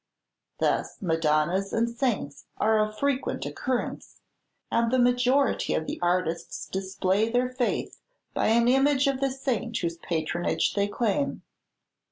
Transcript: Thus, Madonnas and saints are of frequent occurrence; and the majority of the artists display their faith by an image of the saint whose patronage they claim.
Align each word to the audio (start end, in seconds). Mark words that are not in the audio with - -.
Thus, 0.57 0.97
Madonnas 0.99 1.71
and 1.71 1.87
saints 1.87 2.47
are 2.57 2.79
of 2.79 2.97
frequent 2.97 3.45
occurrence; 3.45 4.19
and 4.71 4.89
the 4.91 4.97
majority 4.97 5.75
of 5.75 5.85
the 5.85 5.99
artists 6.01 6.65
display 6.65 7.29
their 7.29 7.49
faith 7.51 7.99
by 8.33 8.47
an 8.47 8.67
image 8.67 9.05
of 9.05 9.19
the 9.19 9.29
saint 9.29 9.77
whose 9.77 9.97
patronage 9.99 10.73
they 10.73 10.87
claim. 10.87 11.43